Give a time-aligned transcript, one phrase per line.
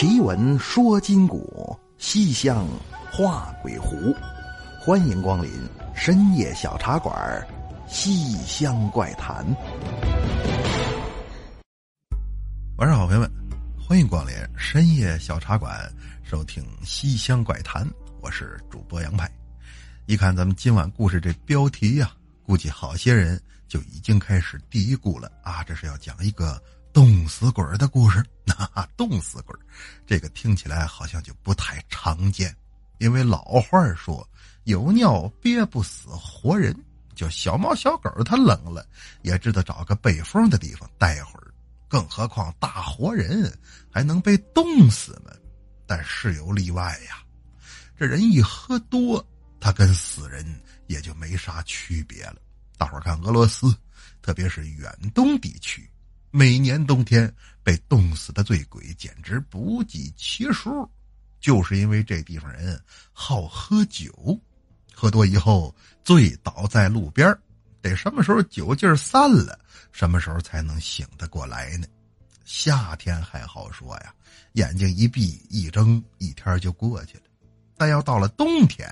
[0.00, 2.64] 奇闻说今古，西厢
[3.10, 4.14] 画鬼狐。
[4.80, 5.50] 欢迎光临
[5.92, 7.44] 深夜小茶馆，
[7.92, 9.44] 《西厢怪谈》。
[12.76, 13.28] 晚上好，朋友们，
[13.76, 15.92] 欢迎光临深夜小茶馆，
[16.22, 17.84] 收听《西厢怪谈》。
[18.20, 19.28] 我是主播杨派。
[20.06, 22.12] 一看咱们今晚故事这标题呀，
[22.44, 25.64] 估计好些人就已经开始嘀咕了啊！
[25.64, 26.62] 这是要讲一个
[26.98, 28.20] 冻死鬼的故事。
[28.44, 29.56] 那冻死鬼，
[30.04, 32.52] 这个听起来好像就不太常见，
[32.98, 34.28] 因为老话说
[34.66, 36.76] “有尿憋不死活人”，
[37.14, 38.84] 就小猫小狗它冷了
[39.22, 41.54] 也知道找个背风的地方待会儿，
[41.86, 43.56] 更何况大活人
[43.92, 45.30] 还能被冻死吗？
[45.86, 47.22] 但是有例外呀，
[47.96, 49.24] 这人一喝多。
[49.60, 50.44] 他跟死人
[50.88, 52.38] 也就没啥区别了。
[52.76, 53.72] 大伙儿看俄罗斯，
[54.20, 55.88] 特别是远东地区，
[56.30, 57.32] 每年冬天
[57.62, 60.88] 被冻死的醉鬼简直不计其数，
[61.40, 62.80] 就是因为这地方人
[63.12, 64.38] 好喝酒，
[64.92, 67.36] 喝多以后醉倒在路边
[67.80, 69.58] 得什么时候酒劲散了，
[69.92, 71.86] 什么时候才能醒得过来呢？
[72.44, 74.14] 夏天还好说呀，
[74.52, 77.24] 眼睛一闭一睁，一天就过去了。
[77.76, 78.90] 但要到了冬天，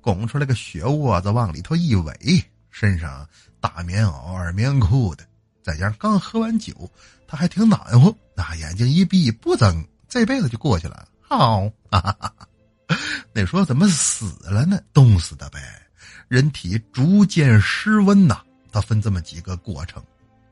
[0.00, 3.28] 拱出来个血窝子，往里头一围，身上
[3.60, 5.26] 大棉袄、二棉裤的，
[5.64, 6.88] 再加上刚喝完酒，
[7.26, 8.14] 他还挺暖和。
[8.36, 11.08] 那眼睛一闭不睁，这辈子就过去了。
[11.22, 11.68] 好，
[13.32, 14.78] 那说怎么死了呢？
[14.92, 15.58] 冻死的呗。
[16.28, 20.04] 人体逐渐失温呐，它分这么几个过程。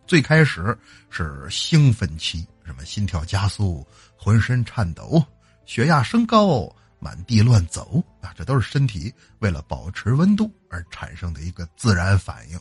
[0.06, 0.77] 最开始
[1.10, 5.22] 是兴奋期，什么心跳加速、浑身颤抖、
[5.66, 6.74] 血压升高。
[6.98, 12.56] 满地乱走啊，这都是身体为了保持温度而产生的一个自然反应。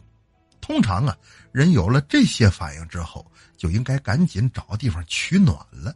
[0.62, 1.18] 通常啊，
[1.52, 5.94] 人有了这些反应之后，就应该赶紧找地方取暖了。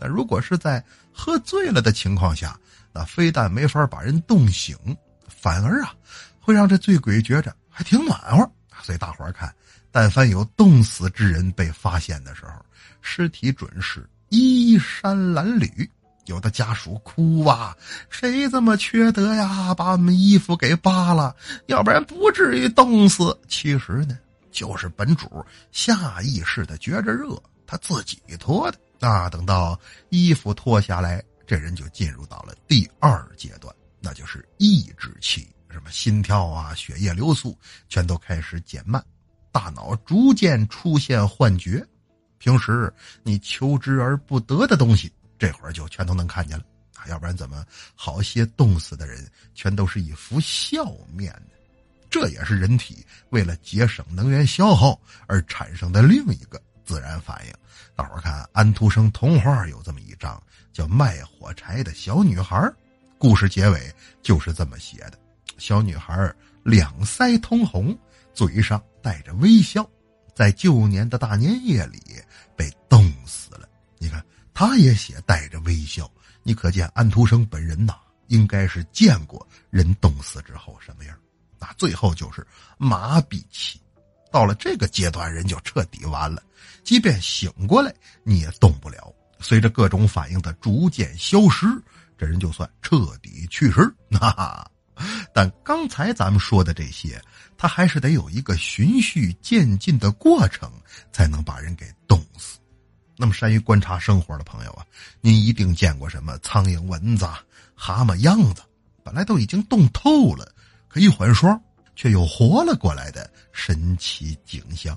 [0.00, 0.82] 但如果是在
[1.12, 2.58] 喝醉了的情况下，
[2.92, 4.76] 那非但没法把人冻醒，
[5.28, 5.92] 反而啊，
[6.40, 8.50] 会让这醉鬼觉着还挺暖和。
[8.82, 9.52] 所以大伙儿看，
[9.90, 12.52] 但凡有冻死之人被发现的时候，
[13.02, 15.88] 尸体准是衣衫褴褛。
[16.28, 17.74] 有的家属哭啊，
[18.10, 19.74] 谁这么缺德呀？
[19.74, 21.34] 把我们衣服给扒了，
[21.66, 23.36] 要不然不至于冻死。
[23.48, 24.18] 其实呢，
[24.50, 28.78] 就是本主下意识的觉着热，他自己脱的。
[29.00, 29.78] 那等到
[30.10, 35.48] 衣服脱下来，这人就进入到了第二阶段，那就是抑制期。
[35.70, 37.56] 什么心跳啊，血液流速
[37.88, 39.02] 全都开始减慢，
[39.50, 41.82] 大脑逐渐出现幻觉，
[42.38, 45.10] 平时你求之而不得的东西。
[45.38, 46.64] 这会儿就全都能看见了
[46.96, 47.06] 啊！
[47.08, 51.54] 要不然怎么好些冻死的人全都是一副笑面呢？
[52.10, 57.52] 这也是人体为了节省能源消耗而产生的另一个自然反应。
[57.94, 62.56] 大伙儿看安徒生童话有这么一章，叫《卖火柴的小女孩》，
[63.18, 65.18] 故事结尾就是这么写的：
[65.58, 67.96] 小女孩两腮通红，
[68.32, 69.88] 嘴上带着微笑，
[70.34, 72.00] 在旧年的大年夜里。
[74.58, 76.10] 他也写带着微笑，
[76.42, 77.94] 你可见安徒生本人呐，
[78.26, 81.16] 应该是见过人冻死之后什么样。
[81.60, 82.44] 那最后就是
[82.76, 83.80] 麻痹期，
[84.32, 86.42] 到了这个阶段，人就彻底完了。
[86.82, 89.14] 即便醒过来，你也动不了。
[89.38, 91.64] 随着各种反应的逐渐消失，
[92.18, 93.82] 这人就算彻底去世。
[94.18, 94.68] 哈哈，
[95.32, 97.22] 但刚才咱们说的这些，
[97.56, 100.68] 他还是得有一个循序渐进的过程，
[101.12, 102.57] 才能把人给冻死。
[103.20, 104.86] 那么善于观察生活的朋友啊，
[105.20, 107.28] 您一定见过什么苍蝇、蚊子、
[107.74, 108.62] 蛤蟆样子，
[109.02, 110.50] 本来都已经冻透了，
[110.86, 111.60] 可一缓霜
[111.96, 114.96] 却又活了过来的神奇景象。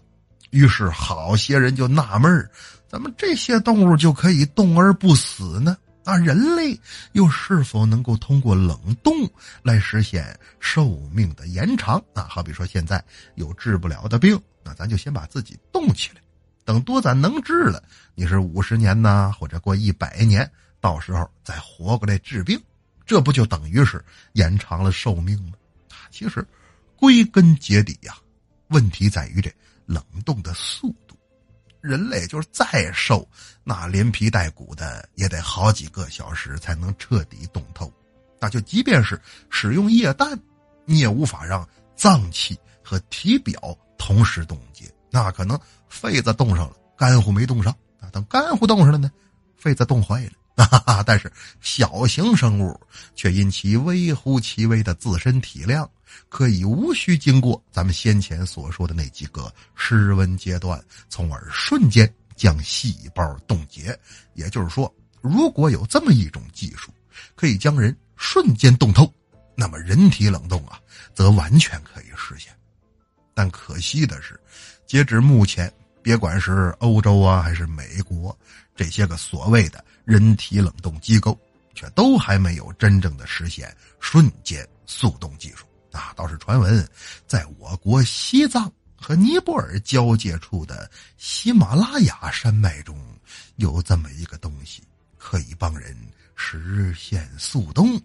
[0.52, 2.52] 于是好些人就纳闷儿：
[2.88, 5.76] 怎么这些动物就可以冻而不死呢？
[6.04, 6.80] 那人类
[7.14, 9.14] 又是否能够通过冷冻
[9.64, 12.04] 来实现寿命的延长？
[12.14, 16.22] 啊，好比说现在有治不了的病，那咱就先把自己冻起来。
[16.64, 17.84] 等多咱能治了，
[18.16, 20.50] 你是五十年呐，或者过一百年，
[20.80, 22.62] 到时候再活过来治病，
[23.06, 24.04] 这不就等于是
[24.34, 25.54] 延长了寿命吗？
[26.12, 26.46] 其实，
[26.96, 28.16] 归根结底呀，
[28.68, 29.52] 问题在于这
[29.86, 31.18] 冷冻的速度。
[31.82, 33.28] 人类就是再瘦，
[33.64, 37.92] 那连皮带骨的也得好几个小时才能彻底冻透。
[38.40, 39.20] 那就即便是
[39.50, 40.40] 使用液氮，
[40.86, 44.86] 你也无法让脏器和体表同时冻结。
[45.12, 48.10] 那可能肺子冻上了，肝乎没冻上啊。
[48.12, 49.12] 等肝乎冻上了呢，
[49.56, 50.32] 肺子冻坏了。
[51.06, 52.80] 但是小型生物
[53.16, 55.90] 却因其微乎其微的自身体量，
[56.30, 60.80] 可以无需经过咱们先前所说的那几个失温阶段，
[61.10, 63.98] 从而瞬间将细胞冻结。
[64.36, 66.94] 也就是说，如果有这么一种技术，
[67.36, 69.12] 可以将人瞬间冻透，
[69.56, 70.80] 那么人体冷冻啊，
[71.16, 72.54] 则完全可以实现。
[73.34, 74.40] 但可惜的是，
[74.92, 75.72] 截至目前，
[76.02, 78.38] 别管是欧洲啊，还是美国，
[78.76, 81.40] 这些个所谓的人体冷冻机构，
[81.74, 85.66] 却都还没有真正的实现瞬间速冻技术。
[85.94, 86.86] 啊，倒是传闻，
[87.26, 93.00] 在我国西藏和尼泊尔交界处的喜马拉雅山脉中，
[93.56, 94.84] 有这么一个东西，
[95.18, 95.96] 可以帮人
[96.36, 97.98] 实现速冻，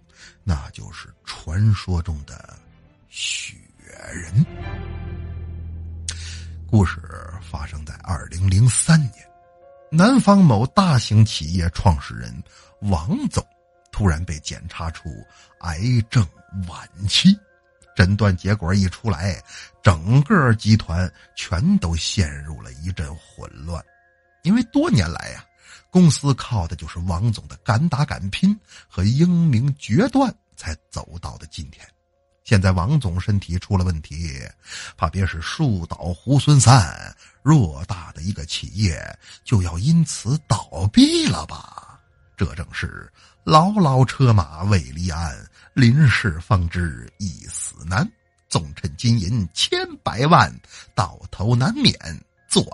[0.45, 2.57] 那就是传说中的
[3.09, 3.57] 雪
[4.15, 4.47] 人。
[6.69, 7.01] 故事
[7.41, 9.13] 发生在二零零三年，
[9.91, 12.35] 南方某大型企业创始人
[12.81, 13.45] 王总
[13.93, 15.09] 突然被检查出
[15.61, 15.81] 癌
[16.11, 16.27] 症
[16.69, 17.39] 晚期。
[17.95, 19.41] 诊断结果一出来，
[19.83, 23.83] 整个集团全都陷入了一阵混乱。
[24.43, 25.45] 因为多年来呀，
[25.89, 28.59] 公司靠的就是王总的敢打敢拼
[28.89, 31.87] 和英明决断才走到的今天。
[32.47, 34.41] 现在王总身体出了问题，
[34.97, 37.13] 怕别是树倒猢狲散，
[37.43, 38.97] 偌大的一个企业
[39.43, 41.99] 就要因此倒闭了吧？
[42.37, 43.13] 这正是
[43.43, 45.37] 牢牢车马未离鞍。
[45.75, 48.09] 临事方知一死难，
[48.49, 50.49] 纵趁金银千百万，
[50.95, 51.99] 到头难免
[52.49, 52.65] 钻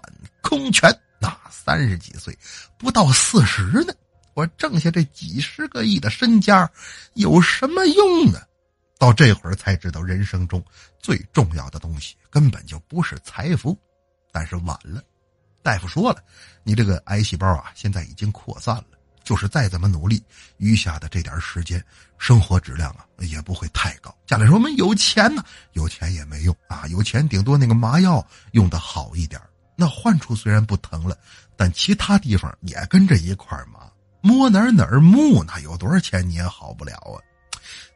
[0.42, 0.94] 空拳。
[1.18, 2.36] 那三十几岁，
[2.76, 3.94] 不到四十呢，
[4.34, 6.70] 我挣下这几十个亿的身家，
[7.14, 8.38] 有什么用呢？
[9.02, 10.64] 到这会儿才知道，人生中
[11.00, 13.76] 最重要的东西根本就不是财富。
[14.30, 15.02] 但是晚了，
[15.60, 16.22] 大夫说了，
[16.62, 18.84] 你这个癌细胞啊，现在已经扩散了。
[19.24, 20.22] 就是再怎么努力，
[20.58, 21.84] 余下的这点时间，
[22.16, 24.16] 生活质量啊也不会太高。
[24.24, 29.42] 家里说我们有钱呢，有钱也没用啊，有钱顶多那个麻药用的好一点。
[29.74, 31.18] 那患处虽然不疼了，
[31.56, 33.90] 但其他地方也跟着一块麻，
[34.20, 37.18] 摸哪儿哪儿木，那有多少钱你也好不了啊。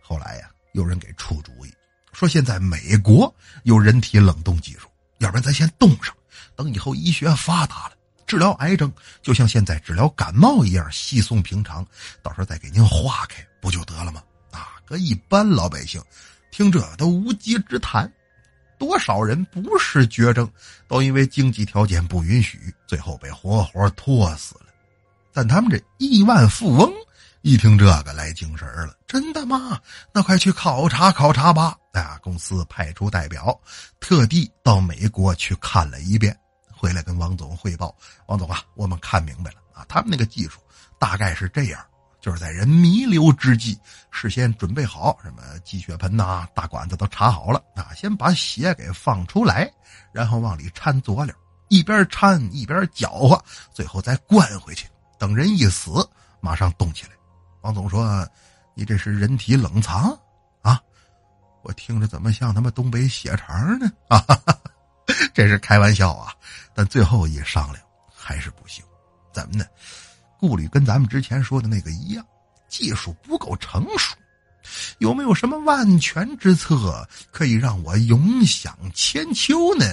[0.02, 1.72] 后来呀，有人给出主意，
[2.12, 3.34] 说现在美国
[3.64, 4.88] 有人体冷冻技术，
[5.18, 6.14] 要不然咱先冻上，
[6.54, 7.92] 等以后医学发达了。
[8.26, 8.92] 治疗癌症
[9.22, 11.86] 就像现在治疗感冒一样稀松平常，
[12.22, 14.22] 到时候再给您化开不就得了吗？
[14.50, 16.02] 啊，可一般老百姓
[16.50, 18.12] 听这都无稽之谈，
[18.78, 20.50] 多少人不是绝症，
[20.88, 24.66] 都因为经济条件不允许，最后被活活拖死了。
[25.32, 26.92] 但他们这亿万富翁
[27.42, 29.80] 一听这个来精神了，真的吗？
[30.12, 31.74] 那快去考察考察吧！
[31.92, 33.58] 啊，公司派出代表，
[33.98, 36.38] 特地到美国去看了一遍。
[36.70, 37.96] 回来跟王总汇报，
[38.26, 40.60] 王总啊，我们看明白了啊，他们那个技术
[40.98, 41.82] 大概是这样，
[42.20, 43.78] 就是在人弥留之际，
[44.10, 49.72] 事先准备好什么积血盆呐、大管子都插好了啊，先把血给放出来，
[50.12, 51.34] 然后往里掺佐料，
[51.68, 53.42] 一边掺一边搅和，
[53.72, 54.86] 最后再灌回去，
[55.18, 56.06] 等人一死，
[56.38, 57.12] 马上冻起来。
[57.62, 58.24] 王总说
[58.78, 60.16] ：“你这是人体冷藏
[60.60, 60.78] 啊？
[61.62, 63.90] 我听着怎么像他妈东北血肠呢？
[64.08, 64.22] 啊！”
[65.32, 66.34] 这是开玩笑啊，
[66.74, 67.82] 但最后一商量
[68.14, 68.84] 还是不行，
[69.32, 69.64] 怎么呢？
[70.38, 72.26] 顾虑跟咱们之前说的那个一样，
[72.68, 74.14] 技术不够成熟，
[74.98, 79.86] 有没有什么万全之策可以让我永享千秋呢？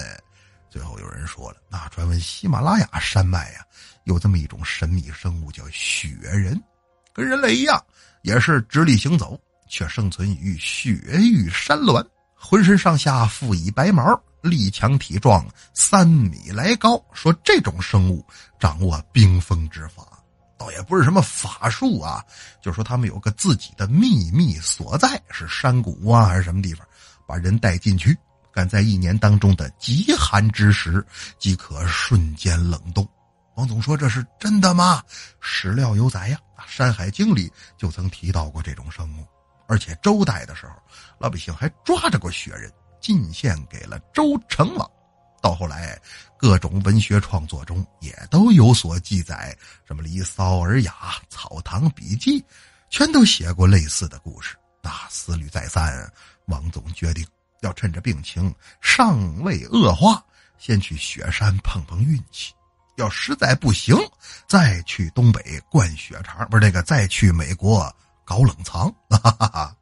[0.69, 3.65] 最后有人说了，那传闻喜马拉雅山脉呀，
[4.03, 6.62] 有这么一种神秘生物叫雪人，
[7.13, 7.79] 跟人类一样，
[8.24, 9.39] 也是直立行走，
[9.70, 12.03] 却生存于雪域山峦，
[12.36, 14.03] 浑身上下覆以白毛。
[14.41, 17.01] 力强体壮，三米来高。
[17.13, 18.22] 说这种生物
[18.60, 20.05] 掌握冰封之法，
[20.58, 22.22] 倒也不是什么法术啊，
[22.62, 26.86] 就说他们有个自己的秘密所在，是山谷啊还是什么地方，
[27.25, 28.13] 把人带进去，
[28.51, 31.01] 敢在一年当中的极寒之时
[31.39, 33.08] 即可瞬间冷冻。
[33.55, 35.03] 王总说这是真的吗？
[35.39, 39.27] 史料有载呀，《山海经》里就曾提到过这种生物，
[39.67, 40.74] 而且周代的时候，
[41.19, 42.72] 老百姓还抓着过雪人。
[43.03, 44.89] 进献给了周成王，
[45.41, 46.00] 到后来，
[46.38, 49.53] 各种文学创作中也都有所记载，
[49.86, 50.91] 什么《离骚》《尔雅》
[51.27, 52.39] 《草堂笔记》，
[52.89, 54.55] 全都写过类似的故事。
[54.81, 56.10] 那思虑再三，
[56.45, 57.27] 王总决定
[57.60, 60.24] 要趁着病情尚未恶化，
[60.57, 62.53] 先去雪山碰碰运气。
[62.95, 63.95] 要实在不行，
[64.47, 68.93] 再去东北灌血肠，不是那个，再去美国搞冷藏。
[69.09, 69.75] 哈哈哈，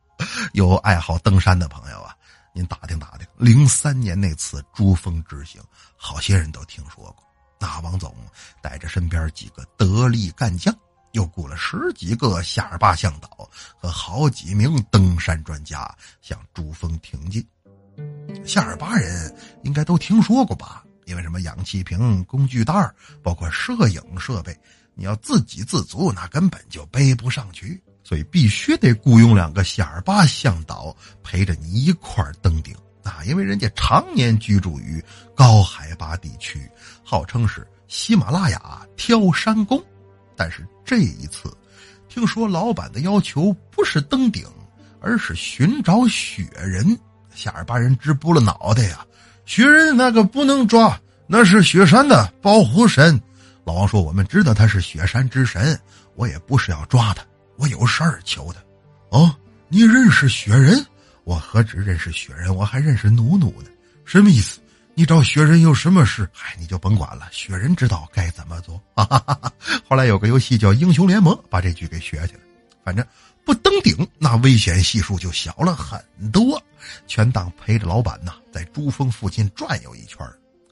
[0.53, 2.15] 有爱好登山的朋友啊。
[2.53, 5.61] 您打听打听，零三年那次珠峰之行，
[5.95, 7.23] 好些人都听说过。
[7.59, 8.13] 那王总
[8.61, 10.75] 带着身边几个得力干将，
[11.13, 15.89] 又雇了十几个夏尔巴向导和好几名登山专家，
[16.21, 17.45] 向珠峰挺进。
[18.45, 20.83] 夏尔巴人应该都听说过吧？
[21.05, 22.73] 因为什么氧气瓶、工具袋
[23.21, 24.57] 包括摄影设备，
[24.93, 27.81] 你要自给自足，那根本就背不上去。
[28.03, 30.93] 所以必须得雇佣两个仙儿八向导
[31.23, 33.21] 陪着你一块儿登顶啊！
[33.25, 35.01] 因为人家常年居住于
[35.35, 36.67] 高海拔地区，
[37.05, 39.81] 号称是喜马拉雅挑山工。
[40.35, 41.55] 但是这一次，
[42.09, 44.45] 听说老板的要求不是登顶，
[44.99, 46.99] 而是寻找雪人。
[47.33, 49.05] 夏尔巴人直拨了脑袋呀！
[49.51, 53.21] 雪人那个不能抓，那是雪山的保护神。
[53.65, 55.77] 老王说：“我们知道他是雪山之神，
[56.15, 57.21] 我也不是要抓他。”
[57.59, 58.61] 我有事儿求他，
[59.09, 59.35] 哦，
[59.67, 60.81] 你认识雪人？
[61.25, 63.67] 我何止认识雪人，我还认识努努呢。
[64.05, 64.61] 什么意思？
[64.93, 66.25] 你找雪人有什么事？
[66.31, 68.81] 嗨，你就甭管了，雪人知道该怎么做。
[68.95, 69.51] 哈哈哈哈
[69.85, 72.43] 后来有个游戏叫《英雄联盟》，把这句给学去了。
[72.85, 73.05] 反正
[73.45, 75.99] 不登顶，那危险系数就小了很
[76.31, 76.61] 多。
[77.07, 80.19] 全当陪着老板呐，在珠峰附近转悠一圈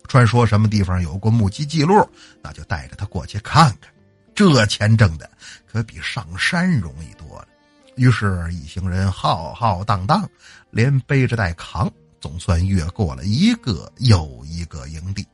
[0.07, 2.07] 传说什么地方有过目击记录，
[2.41, 3.91] 那就带着他过去看看。
[4.33, 5.29] 这钱挣的
[5.67, 7.47] 可比上山容易多了。
[7.95, 10.27] 于是，一行人浩浩荡荡，
[10.71, 15.27] 连背着带扛，总算越过了一个又一个营地。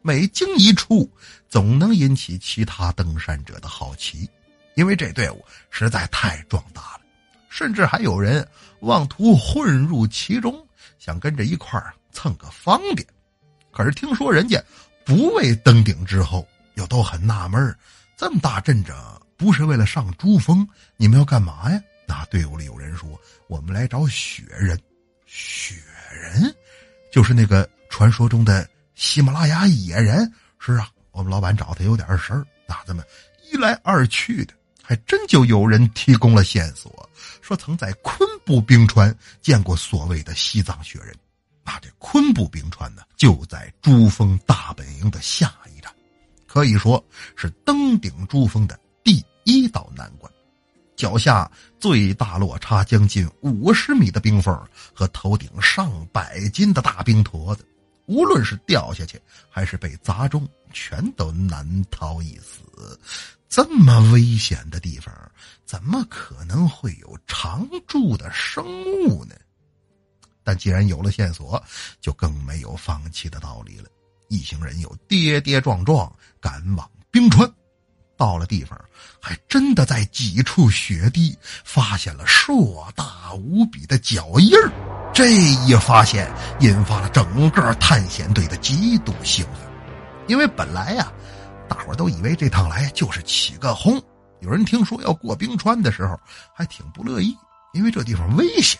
[0.00, 1.10] 每经一处，
[1.48, 4.28] 总能引起其他登山者的好奇，
[4.74, 7.00] 因为这队伍实在太壮大了。
[7.48, 8.46] 甚至还有人
[8.80, 10.66] 妄图混入其中，
[10.98, 13.06] 想跟着一块儿蹭个方便。
[13.70, 14.62] 可是听说人家
[15.04, 17.76] 不为登顶之后，又都很纳闷
[18.16, 21.80] 这么大阵仗不是为了上珠峰，你们要干嘛呀？
[22.06, 23.08] 那队伍里有人说
[23.48, 24.78] ：“我们来找雪人。”
[25.26, 25.76] 雪
[26.12, 26.54] 人，
[27.10, 30.30] 就是那个传说中的喜马拉雅野人。
[30.58, 32.46] 是啊，我们老板找他有点事儿。
[32.66, 33.04] 那咱们
[33.50, 34.52] 一来二去的，
[34.82, 37.08] 还真就有人提供了线索，
[37.40, 41.14] 说曾在昆布冰川见过所谓的西藏雪人。
[41.64, 45.90] 那这昆布冰川呢，就在珠峰大本营的下一站。
[46.46, 47.02] 可以说
[47.36, 50.30] 是登顶珠峰的第一道难关，
[50.96, 54.54] 脚下最大落差将近五十米的冰缝
[54.92, 57.64] 和头顶上百斤的大冰坨子，
[58.06, 63.00] 无论是掉下去还是被砸中，全都难逃一死。
[63.52, 65.14] 这么危险的地方，
[65.66, 68.64] 怎么可能会有常住的生
[69.04, 69.34] 物呢？
[70.42, 71.62] 但既然有了线索，
[72.00, 73.84] 就更没有放弃的道理了。
[74.28, 77.46] 一行人又跌跌撞撞赶往冰川，
[78.16, 78.82] 到了地方，
[79.20, 84.72] 还真的在几处雪地发现了硕大无比的脚印儿。
[85.12, 89.70] 这一发现引发了整个探险队的极度兴奋，
[90.26, 91.12] 因为本来呀，
[91.72, 93.98] 大伙都以为这趟来就是起个哄。
[94.40, 96.20] 有人听说要过冰川的时候，
[96.54, 97.34] 还挺不乐意，
[97.72, 98.78] 因为这地方危险。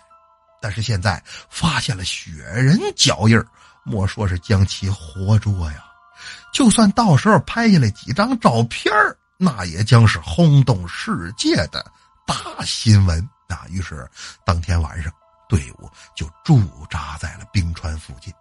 [0.60, 3.42] 但是现在发现了雪人脚印。
[3.82, 5.82] 莫说是将其活捉呀，
[6.52, 8.92] 就算到时候拍下来几张照片
[9.38, 11.84] 那也将是轰动世界的
[12.26, 13.18] 大新闻
[13.48, 13.66] 啊！
[13.70, 14.08] 于是
[14.44, 15.10] 当天晚上，
[15.48, 18.32] 队伍就驻扎在了冰川附近，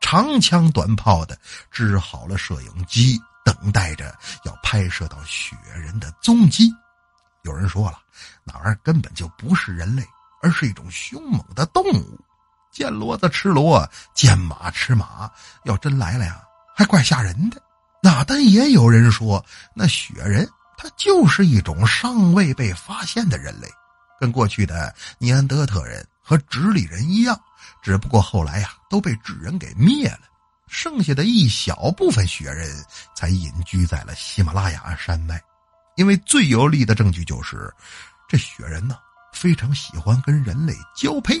[0.00, 1.36] 长枪短炮的
[1.72, 6.72] 支好了摄影机，等待着要拍摄到雪人的踪迹。
[7.42, 7.98] 有人说了，
[8.42, 10.02] 那玩意儿根本就不是人类，
[10.42, 12.18] 而是一种凶猛的动物。
[12.72, 15.30] 见骡子吃骡，见马吃马，
[15.64, 16.42] 要真来了呀，
[16.74, 17.62] 还怪吓人的。
[18.02, 23.68] 那但也有人说，那雪人他就是一种尚未被发现的人类，
[24.18, 27.38] 跟过去的尼安德特人和直立人一样，
[27.82, 30.20] 只不过后来呀都被智人给灭了，
[30.74, 32.68] 剩下的一小部分雪人
[33.14, 35.40] 才隐居在了喜马拉雅山脉。
[35.94, 37.72] 因为最有力的证据就是，
[38.28, 38.98] 这雪人呢
[39.32, 41.40] 非常喜欢跟人类交配。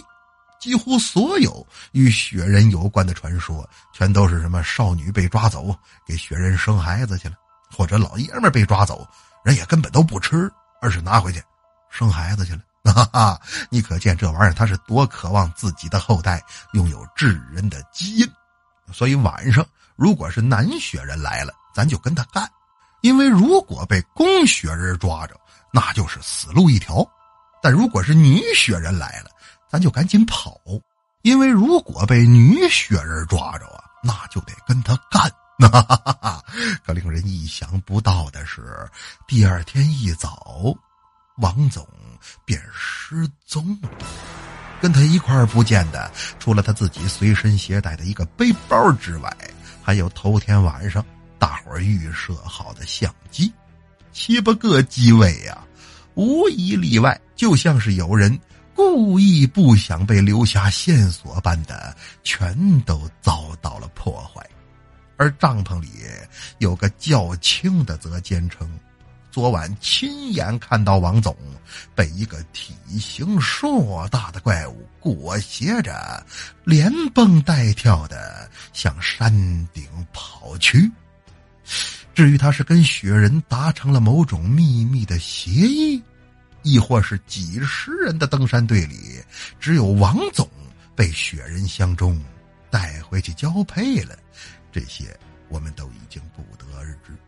[0.60, 5.76] 几乎所有与雪人有关的传说，全都是什么少女被抓走
[6.06, 7.34] 给雪人生孩子去了，
[7.76, 9.06] 或者老爷们被抓走，
[9.44, 10.48] 人也根本都不吃，
[10.80, 11.42] 而是拿回去
[11.90, 12.60] 生孩子去了。
[12.94, 16.40] 哈哈，你可见这玩意儿他是多渴望自己的后代
[16.74, 18.30] 拥有智人的基因。
[18.92, 19.64] 所以晚上
[19.96, 22.48] 如果是男雪人来了，咱就跟他干，
[23.00, 25.38] 因为如果被公雪人抓着，
[25.72, 27.02] 那就是死路一条；
[27.62, 29.30] 但如果是女雪人来了，
[29.68, 30.60] 咱就赶紧跑，
[31.22, 35.30] 因为如果被女雪人抓着啊，那就得跟他干。
[36.84, 38.88] 可令人意想不到的是，
[39.26, 40.74] 第二天一早，
[41.38, 41.86] 王总
[42.44, 43.88] 便失踪了。
[44.80, 49.36] 跟他一块儿不见的，除了他自己随身携带的一个背包之外，
[49.82, 51.04] 还有头天晚上
[51.38, 53.52] 大伙儿预设好的相机，
[54.12, 55.58] 七八个机位呀，
[56.14, 58.38] 无一例外，就像是有人。
[58.76, 64.44] 故意不想被留下线索般的，全都遭到了破坏。
[65.16, 65.88] 而帐篷里
[66.58, 68.68] 有个较轻的则坚称，
[69.34, 71.36] 昨晚亲眼看到王总
[71.92, 76.24] 被一个体型硕大的怪物裹挟着，
[76.62, 79.32] 连蹦带跳的向山
[79.72, 80.88] 顶跑去。
[82.14, 86.00] 至于他是跟雪人达成了某种秘密的协议，
[86.62, 89.20] 亦或是几十人的登山队里
[89.58, 90.48] 只有王总
[90.94, 92.22] 被雪人相中，
[92.70, 94.16] 带回去交配了，
[94.70, 95.06] 这些
[95.48, 97.18] 我们都已经不得而知。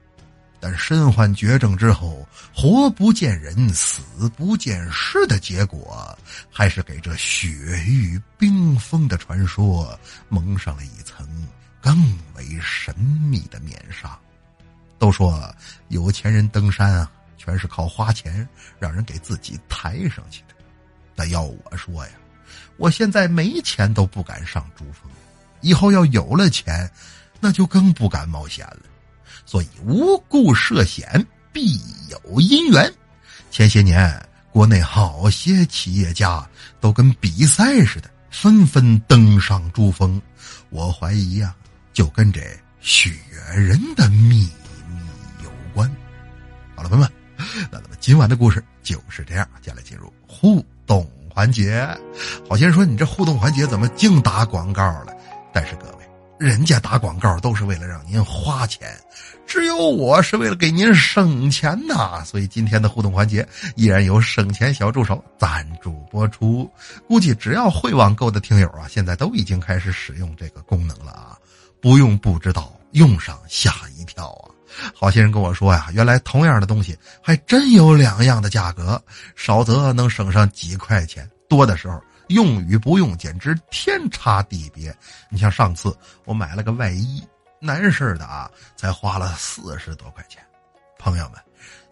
[0.66, 6.18] 但身患绝症之后，活不见人，死不见尸的结果，
[6.50, 7.48] 还是给这雪
[7.86, 9.96] 域冰封的传说
[10.28, 11.24] 蒙上了一层
[11.80, 11.96] 更
[12.34, 14.18] 为神秘的面纱。
[14.98, 15.54] 都说
[15.86, 17.08] 有钱人登山啊，
[17.38, 18.48] 全是靠花钱
[18.80, 20.54] 让人给自己抬上去的。
[21.14, 22.12] 但要我说呀，
[22.76, 25.08] 我现在没钱都不敢上珠峰，
[25.60, 26.90] 以后要有了钱，
[27.38, 28.80] 那就更不敢冒险了。
[29.46, 32.92] 所以无故涉险必有因缘。
[33.50, 34.22] 前些年
[34.52, 36.46] 国内好些企业家
[36.80, 40.20] 都跟比赛似的，纷纷登上珠峰。
[40.68, 41.54] 我怀疑呀，
[41.94, 42.40] 就跟这
[42.80, 43.10] 雪
[43.54, 44.50] 人的秘
[44.88, 45.00] 密
[45.42, 45.50] 有。
[45.72, 45.90] 关，
[46.74, 47.12] 好了，朋友们，
[47.70, 49.46] 那咱们今晚的故事就是这样。
[49.60, 51.86] 接下来进入互动环节。
[52.48, 55.14] 好些人说你这互动环节怎么净打广告了？
[55.52, 56.05] 但是各位，
[56.38, 58.88] 人家打广告都是为了让您花钱，
[59.46, 62.22] 只有我是为了给您省钱呐。
[62.24, 66.70] 所以今天的互动环节依然有省钱小助手赞助播出。
[67.08, 71.36] 估计只要会网购的听友啊，现在都已经开始使用这个功能了啊，
[71.80, 74.52] 不用不知道，用上吓一跳啊。
[74.94, 79.02] 好些人跟我说呀，原来同样的东西还真有两样的价格，
[79.34, 84.94] 少则能省上几块钱，多的时候用与不用简直天差地别。
[85.30, 87.22] 你像上次我买了个外衣，
[87.60, 90.42] 男士的啊，才花了四十多块钱。
[90.98, 91.40] 朋友们。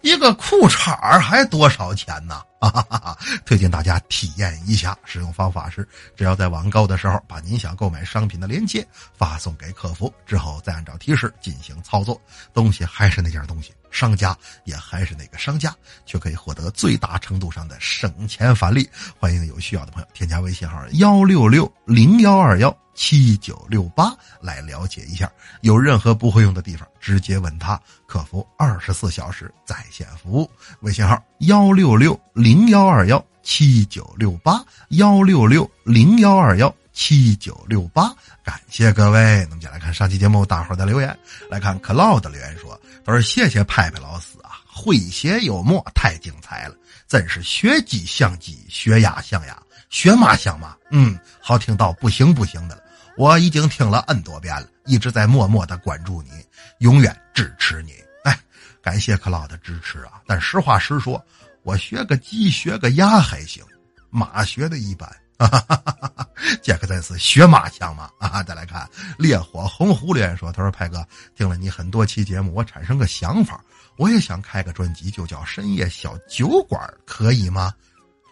[0.03, 2.43] 一个裤衩还多少钱呢？
[2.61, 3.19] 哈哈哈！
[3.47, 4.95] 推荐大家体验一下。
[5.03, 12.21] 使用方法是：只要在网购的时候把您想购买商品的链接发送给客服，之后再按照提示进行操作，
[12.53, 15.73] 东西还是那件东西，商家也还是那个商家，
[16.05, 18.91] 却可以获得最大程度上的省钱返利。
[19.21, 22.77] 欢迎有需要的朋友添加微信号幺六六零幺二幺。
[22.97, 25.29] 七九六八来了解一下，
[25.63, 27.77] 有任何不会用的地方，直接问他，
[28.07, 30.49] 客服二十四小时在线服务。
[30.83, 39.45] 微信号幺六六零幺二幺七九六八幺六六零幺二幺七九六八，感谢各位。
[39.51, 41.19] 那么，接来看上期节目大伙的留言，
[41.51, 46.75] 来看 Cloud 的留言说：“他说谢谢派派老师啊，诙谐幽默太精彩了，
[47.07, 49.57] 真是学鸡像鸡，学鸭像鸭，
[49.91, 52.83] 学马像马，嗯，好听到不行不行的了。”
[53.17, 56.31] 我已经听了 N 多遍了，一直在默默的关注你，
[56.79, 57.93] 永远支持你。
[58.25, 58.37] 哎，
[58.83, 60.21] 感谢克劳的支持啊！
[60.27, 61.25] 但实话实说，
[61.63, 63.63] 我学个鸡学个鸭还行，
[64.11, 65.09] 马学的一般。
[65.39, 66.29] 哈
[66.63, 68.11] 杰克森斯学马像吗？
[68.19, 73.63] 啊，再来看烈火红狐连说：“他说派哥听了你很多期节目，我产生个想法，
[73.97, 77.73] 我也想开个专辑，就叫深夜小酒馆，可以吗？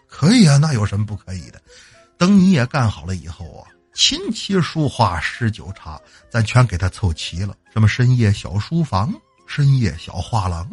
[0.07, 1.61] 可以啊，那有什么不可以的？
[2.17, 7.55] 等你也干好了以后啊。”琴棋书画诗酒茶，咱全给他凑齐了。
[7.71, 9.13] 什么深夜小书房、
[9.45, 10.67] 深夜小画廊、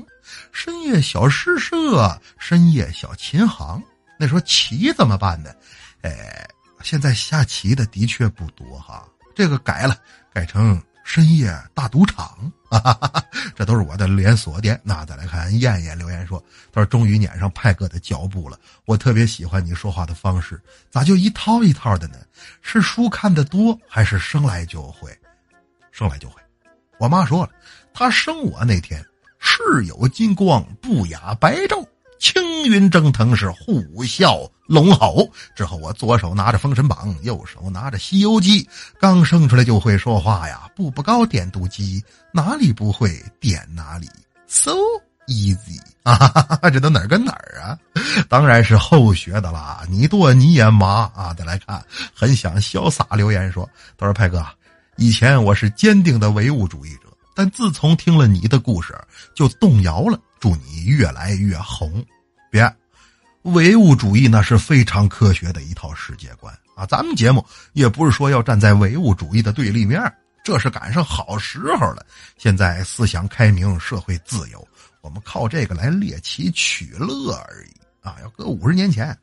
[0.53, 3.83] 深夜小诗社、深夜小琴行。
[4.19, 5.53] 那时候棋怎么办呢？
[6.03, 6.49] 哎，
[6.83, 9.07] 现在下棋的的确不多哈。
[9.35, 9.97] 这个改了，
[10.33, 10.81] 改成。
[11.03, 13.25] 深夜大赌场，哈哈哈哈
[13.57, 14.81] 这都是我的连锁店。
[14.85, 22.19] 那再来看燕燕留言说：“他说终于撵上派哥的脚步了，我特别喜欢你说话的方式，咋就一套一套的呢？
[22.63, 25.11] 是书看的多，还是生来就会？
[25.91, 26.41] 生来就会。
[26.99, 27.51] 我妈说了，
[27.93, 29.05] 她生我那天，
[29.41, 31.85] 世有金光，不亚白昼。”
[32.21, 38.63] 青云蒸腾是虎啸龙吼，之后我左手拿着《封神榜》，右手拿着《西游记》，
[39.01, 40.69] 刚生出来就会说话呀！
[40.77, 44.07] 步步高点读机，哪里不会点哪里
[44.47, 44.73] ，so
[45.29, 46.61] easy 啊！
[46.71, 47.79] 这都哪儿跟哪儿啊？
[48.29, 49.83] 当然是后学的啦！
[49.89, 51.33] 你多你也麻啊！
[51.33, 51.83] 再来看，
[52.15, 54.45] 很想潇洒留言说：“他说派哥，
[54.99, 58.95] 以前我是坚定的唯物主义者，但自从听了你的故事，
[59.35, 62.05] 就动摇了。”祝你越来越红，
[62.51, 62.75] 别，
[63.43, 66.87] 唯物主义那是非常科学的一套世界观啊！
[66.87, 70.01] 咱们节目也不是说要站在唯物主义的对立面，
[70.43, 72.05] 这是赶上好时候了。
[72.39, 74.67] 现在思想开明，社会自由，
[75.03, 78.17] 我们靠这个来猎奇取乐而已啊！
[78.23, 79.17] 要搁五十年前，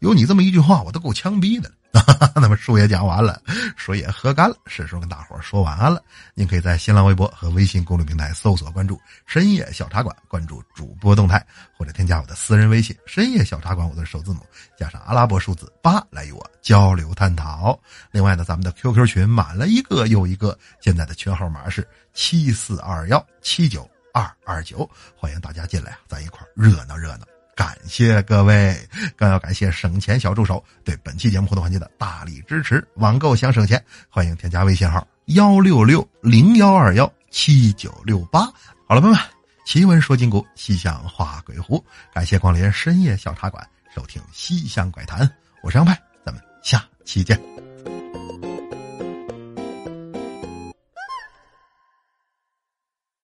[0.00, 1.74] 有你这么一句话，我都够枪毙的了。
[2.34, 3.40] 那么书也讲完了，
[3.76, 6.02] 水也喝干了，是时候跟大伙说晚安了。
[6.34, 11.44] 您可以在新浪微博和微信公众平台搜索关注“深夜小茶馆”，关注主播动态，
[11.76, 14.40] 或者添加我的私人微信“深夜小茶馆”，我的首字母
[14.76, 17.78] 加上阿拉伯数字八来与我交流探讨。
[18.10, 27.33] 另外呢，咱们的 QQ 群满了一个又一个，现在的群号码是七四二幺七九二二九，欢迎大家进来啊，咱一块热闹热闹。
[27.54, 28.76] 感谢各位，
[29.16, 32.86] 更要感谢省钱小助手对本期节目互动环节的大力支持。
[32.96, 38.40] 网购想省钱，欢迎添加微信号幺六六零幺二幺七九六八。
[38.86, 39.18] 好了，朋友们，
[39.64, 41.82] 奇闻说今古，西厢画鬼狐。
[42.12, 45.30] 感谢光临深夜小茶馆，收听西厢怪谈。
[45.62, 47.73] 我是杨派，咱们下期见。